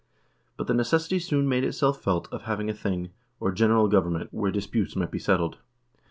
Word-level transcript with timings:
But 0.57 0.65
the 0.65 0.73
neces 0.73 1.07
sity 1.07 1.21
soon 1.21 1.47
made 1.47 1.63
itself 1.63 2.01
felt 2.01 2.27
of 2.33 2.41
having 2.41 2.71
a 2.71 2.73
thing, 2.73 3.11
or 3.39 3.51
general 3.51 3.87
government, 3.87 4.33
where 4.33 4.49
disputes 4.49 4.95
might 4.95 5.11
be 5.11 5.19
settled. 5.19 5.59